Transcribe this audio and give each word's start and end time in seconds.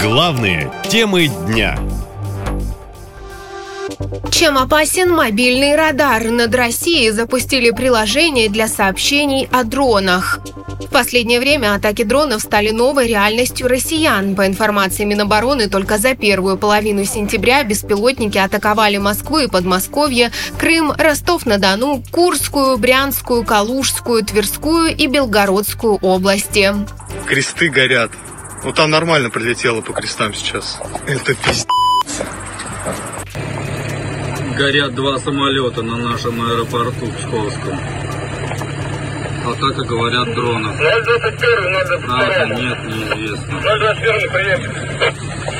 Главные 0.00 0.70
темы 0.88 1.26
дня. 1.26 1.76
Чем 4.30 4.56
опасен 4.56 5.10
мобильный 5.12 5.74
радар? 5.74 6.22
Над 6.24 6.54
Россией 6.54 7.10
запустили 7.10 7.72
приложение 7.72 8.48
для 8.48 8.68
сообщений 8.68 9.48
о 9.50 9.64
дронах. 9.64 10.38
В 10.80 10.90
последнее 10.92 11.40
время 11.40 11.74
атаки 11.74 12.04
дронов 12.04 12.42
стали 12.42 12.70
новой 12.70 13.08
реальностью 13.08 13.66
россиян. 13.66 14.36
По 14.36 14.46
информации 14.46 15.04
Минобороны, 15.04 15.68
только 15.68 15.98
за 15.98 16.14
первую 16.14 16.58
половину 16.58 17.04
сентября 17.04 17.64
беспилотники 17.64 18.38
атаковали 18.38 18.98
Москву 18.98 19.38
и 19.38 19.48
Подмосковье, 19.48 20.30
Крым, 20.60 20.92
Ростов-на-Дону, 20.92 22.04
Курскую, 22.12 22.78
Брянскую, 22.78 23.44
Калужскую, 23.44 24.24
Тверскую 24.24 24.94
и 24.94 25.08
Белгородскую 25.08 25.96
области. 25.96 26.72
Кресты 27.26 27.68
горят. 27.68 28.12
Ну 28.64 28.72
там 28.72 28.90
нормально 28.90 29.30
прилетело 29.30 29.80
по 29.80 29.92
крестам 29.92 30.34
сейчас. 30.34 30.80
Это 31.06 31.34
пиздец. 31.34 31.66
горят 34.58 34.94
два 34.94 35.18
самолета 35.18 35.82
на 35.82 35.96
нашем 35.96 36.42
аэропорту 36.42 37.06
Псковском. 37.12 37.78
Атака, 39.46 39.84
говорят, 39.84 40.34
дронов. 40.34 40.76
021, 40.76 41.72
022. 41.86 42.18
А, 42.18 42.46
нет, 42.46 42.84
неизвестно. 42.84 43.60
021, 43.60 44.30
прием. 44.32 45.57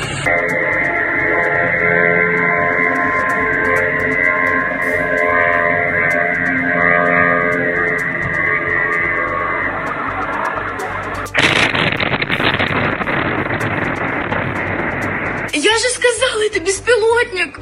Сказала, 16.09 16.43
это 16.43 16.59
беспилотник. 16.59 17.59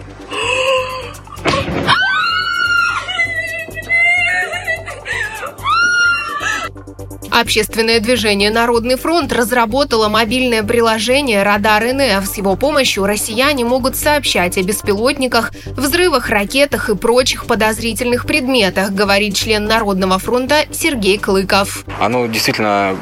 Общественное 7.30 8.00
движение 8.00 8.50
«Народный 8.50 8.96
фронт» 8.96 9.32
разработало 9.32 10.10
мобильное 10.10 10.64
приложение 10.64 11.44
«Радар 11.44 11.84
НФ». 11.84 12.26
С 12.26 12.38
его 12.38 12.56
помощью 12.56 13.06
россияне 13.06 13.64
могут 13.64 13.96
сообщать 13.96 14.58
о 14.58 14.64
беспилотниках, 14.64 15.52
взрывах, 15.68 16.30
ракетах 16.30 16.90
и 16.90 16.96
прочих 16.96 17.46
подозрительных 17.46 18.26
предметах, 18.26 18.90
говорит 18.90 19.36
член 19.36 19.66
Народного 19.66 20.18
фронта 20.18 20.66
Сергей 20.72 21.20
Клыков. 21.20 21.86
Оно 22.00 22.26
действительно 22.26 22.98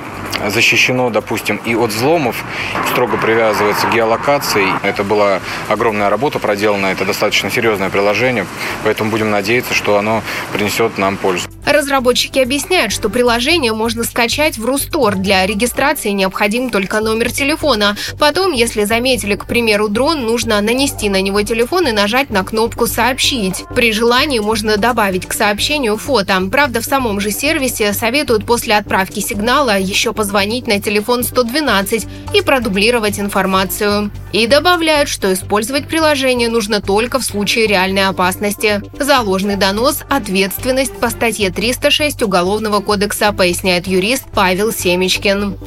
защищено, 0.47 1.09
допустим, 1.09 1.59
и 1.65 1.75
от 1.75 1.91
взломов, 1.91 2.43
строго 2.91 3.17
привязывается 3.17 3.87
к 3.87 3.93
геолокации. 3.93 4.67
Это 4.83 5.03
была 5.03 5.39
огромная 5.69 6.09
работа 6.09 6.39
проделана, 6.39 6.87
это 6.87 7.05
достаточно 7.05 7.49
серьезное 7.49 7.89
приложение, 7.89 8.45
поэтому 8.83 9.11
будем 9.11 9.31
надеяться, 9.31 9.73
что 9.73 9.97
оно 9.97 10.21
принесет 10.51 10.97
нам 10.97 11.17
пользу. 11.17 11.47
Разработчики 11.65 12.39
объясняют, 12.39 12.91
что 12.91 13.09
приложение 13.09 13.73
можно 13.73 14.03
скачать 14.03 14.57
в 14.57 14.65
Рустор. 14.65 15.15
Для 15.15 15.45
регистрации 15.45 16.09
необходим 16.09 16.69
только 16.69 16.99
номер 16.99 17.31
телефона. 17.31 17.97
Потом, 18.19 18.51
если 18.51 18.83
заметили, 18.83 19.35
к 19.35 19.45
примеру, 19.45 19.89
дрон, 19.89 20.21
нужно 20.21 20.61
нанести 20.61 21.09
на 21.09 21.21
него 21.21 21.41
телефон 21.41 21.87
и 21.87 21.91
нажать 21.91 22.29
на 22.29 22.43
кнопку 22.43 22.87
«Сообщить». 22.87 23.63
При 23.75 23.91
желании 23.91 24.39
можно 24.39 24.77
добавить 24.77 25.25
к 25.25 25.33
сообщению 25.33 25.97
фото. 25.97 26.39
Правда, 26.51 26.81
в 26.81 26.85
самом 26.85 27.19
же 27.19 27.31
сервисе 27.31 27.93
советуют 27.93 28.45
после 28.45 28.75
отправки 28.75 29.19
сигнала 29.19 29.79
еще 29.79 30.13
позвонить 30.13 30.67
на 30.67 30.79
телефон 30.79 31.23
112 31.23 32.07
и 32.33 32.41
продублировать 32.41 33.19
информацию. 33.19 34.11
И 34.33 34.47
добавляют, 34.47 35.09
что 35.09 35.33
использовать 35.33 35.87
приложение 35.87 36.49
нужно 36.49 36.81
только 36.81 37.19
в 37.19 37.23
случае 37.23 37.67
реальной 37.67 38.05
опасности. 38.05 38.81
За 38.99 39.21
ложный 39.21 39.55
донос– 39.55 40.01
ответственность 40.09 40.93
по 40.97 41.09
статье 41.09 41.51
306 41.55 42.21
Уголовного 42.21 42.81
кодекса, 42.81 43.31
поясняет 43.31 43.87
юрист 43.87 44.25
Павел 44.33 44.73
Семечкин. 44.73 45.57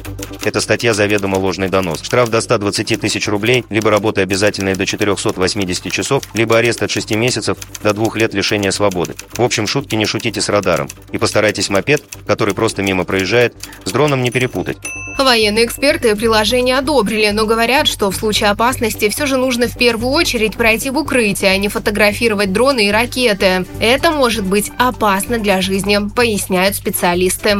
Это 0.43 0.61
статья 0.61 0.93
заведомо 0.93 1.37
ложный 1.37 1.67
донос. 1.67 2.03
Штраф 2.03 2.29
до 2.29 2.39
120 2.41 3.01
тысяч 3.01 3.27
рублей, 3.27 3.65
либо 3.69 3.89
работа 3.89 4.21
обязательная 4.21 4.75
до 4.75 4.85
480 4.85 5.91
часов, 5.91 6.23
либо 6.33 6.57
арест 6.57 6.83
от 6.83 6.91
6 6.91 7.11
месяцев 7.15 7.57
до 7.83 7.93
2 7.93 8.15
лет 8.15 8.33
лишения 8.33 8.71
свободы. 8.71 9.15
В 9.33 9.41
общем, 9.41 9.67
шутки 9.67 9.95
не 9.95 10.05
шутите 10.05 10.41
с 10.41 10.49
радаром. 10.49 10.87
И 11.11 11.17
постарайтесь 11.17 11.69
мопед, 11.69 12.03
который 12.27 12.53
просто 12.53 12.83
мимо 12.83 13.03
проезжает, 13.03 13.55
с 13.83 13.91
дроном 13.91 14.21
не 14.21 14.31
перепутать. 14.31 14.77
Военные 15.19 15.65
эксперты 15.65 16.15
приложение 16.15 16.77
одобрили, 16.77 17.29
но 17.31 17.45
говорят, 17.45 17.87
что 17.87 18.09
в 18.09 18.15
случае 18.15 18.49
опасности 18.51 19.09
все 19.09 19.25
же 19.25 19.35
нужно 19.35 19.67
в 19.67 19.77
первую 19.77 20.13
очередь 20.13 20.55
пройти 20.55 20.89
в 20.89 20.97
укрытие, 20.97 21.51
а 21.51 21.57
не 21.57 21.67
фотографировать 21.67 22.53
дроны 22.53 22.87
и 22.87 22.91
ракеты. 22.91 23.65
Это 23.81 24.11
может 24.11 24.45
быть 24.45 24.71
опасно 24.77 25.37
для 25.37 25.61
жизни, 25.61 25.99
поясняют 26.15 26.75
специалисты. 26.75 27.57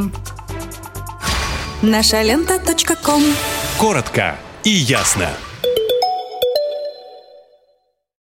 Наша 1.81 2.21
лента. 2.21 2.59
Коротко 3.77 4.37
и 4.63 4.69
ясно. 4.69 5.29